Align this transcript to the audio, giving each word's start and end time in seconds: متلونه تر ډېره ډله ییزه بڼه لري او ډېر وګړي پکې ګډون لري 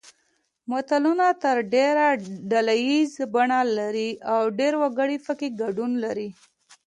متلونه 0.69 1.27
تر 1.43 1.57
ډېره 1.73 2.05
ډله 2.51 2.75
ییزه 2.85 3.23
بڼه 3.35 3.59
لري 3.79 4.09
او 4.33 4.41
ډېر 4.59 4.73
وګړي 4.81 5.17
پکې 5.25 5.47
ګډون 5.61 5.91
لري 6.03 6.29